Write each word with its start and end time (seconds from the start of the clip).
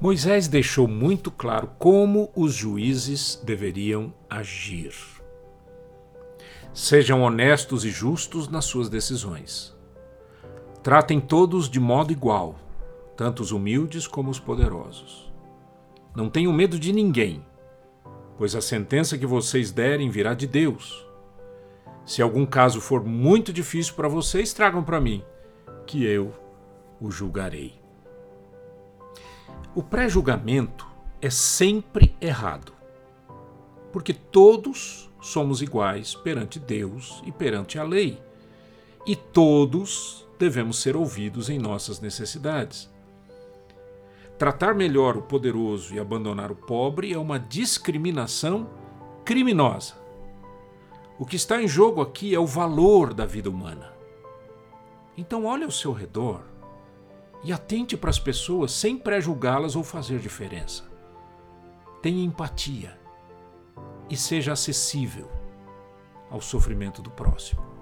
Moisés 0.00 0.46
deixou 0.46 0.86
muito 0.86 1.28
claro 1.28 1.72
como 1.76 2.30
os 2.36 2.54
juízes 2.54 3.42
deveriam 3.44 4.14
agir. 4.30 4.94
Sejam 6.72 7.22
honestos 7.22 7.84
e 7.84 7.90
justos 7.90 8.46
nas 8.46 8.64
suas 8.64 8.88
decisões. 8.88 9.76
Tratem 10.84 11.18
todos 11.18 11.68
de 11.68 11.80
modo 11.80 12.12
igual, 12.12 12.54
tanto 13.16 13.42
os 13.42 13.50
humildes 13.50 14.06
como 14.06 14.30
os 14.30 14.38
poderosos. 14.38 15.32
Não 16.14 16.30
tenham 16.30 16.52
medo 16.52 16.78
de 16.78 16.92
ninguém, 16.92 17.44
pois 18.36 18.54
a 18.54 18.60
sentença 18.60 19.18
que 19.18 19.26
vocês 19.26 19.72
derem 19.72 20.10
virá 20.10 20.32
de 20.32 20.46
Deus. 20.46 21.04
Se 22.06 22.22
algum 22.22 22.46
caso 22.46 22.80
for 22.80 23.04
muito 23.04 23.52
difícil 23.52 23.94
para 23.94 24.06
vocês, 24.06 24.52
tragam 24.52 24.84
para 24.84 25.00
mim, 25.00 25.24
que 25.84 26.04
eu 26.04 26.32
o 27.00 27.10
julgarei. 27.10 27.87
O 29.78 29.82
pré-julgamento 29.84 30.88
é 31.22 31.30
sempre 31.30 32.12
errado, 32.20 32.72
porque 33.92 34.12
todos 34.12 35.08
somos 35.20 35.62
iguais 35.62 36.16
perante 36.16 36.58
Deus 36.58 37.22
e 37.24 37.30
perante 37.30 37.78
a 37.78 37.84
lei, 37.84 38.20
e 39.06 39.14
todos 39.14 40.26
devemos 40.36 40.82
ser 40.82 40.96
ouvidos 40.96 41.48
em 41.48 41.60
nossas 41.60 42.00
necessidades. 42.00 42.90
Tratar 44.36 44.74
melhor 44.74 45.16
o 45.16 45.22
poderoso 45.22 45.94
e 45.94 46.00
abandonar 46.00 46.50
o 46.50 46.56
pobre 46.56 47.12
é 47.12 47.18
uma 47.18 47.38
discriminação 47.38 48.68
criminosa. 49.24 49.94
O 51.20 51.24
que 51.24 51.36
está 51.36 51.62
em 51.62 51.68
jogo 51.68 52.00
aqui 52.00 52.34
é 52.34 52.40
o 52.40 52.46
valor 52.46 53.14
da 53.14 53.24
vida 53.24 53.48
humana. 53.48 53.92
Então, 55.16 55.44
olhe 55.44 55.62
ao 55.62 55.70
seu 55.70 55.92
redor 55.92 56.57
e 57.42 57.52
atente 57.52 57.96
para 57.96 58.10
as 58.10 58.18
pessoas 58.18 58.72
sem 58.72 58.96
pré-julgá-las 58.96 59.76
ou 59.76 59.84
fazer 59.84 60.18
diferença. 60.18 60.84
Tenha 62.02 62.24
empatia 62.24 62.98
e 64.10 64.16
seja 64.16 64.52
acessível 64.52 65.30
ao 66.30 66.40
sofrimento 66.40 67.02
do 67.02 67.10
próximo. 67.10 67.77